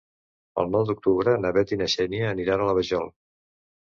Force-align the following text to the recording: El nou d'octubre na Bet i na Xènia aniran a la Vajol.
El 0.61 0.69
nou 0.75 0.85
d'octubre 0.89 1.35
na 1.43 1.51
Bet 1.57 1.73
i 1.77 1.79
na 1.81 1.87
Xènia 1.97 2.31
aniran 2.31 2.65
a 2.65 2.71
la 2.71 2.75
Vajol. 2.79 3.07